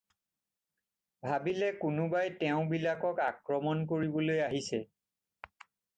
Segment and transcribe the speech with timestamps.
[1.25, 4.81] ভাবিলে কোনোবাই তেওঁবিলাকক আক্ৰমণ কৰিবলৈ আহিছে।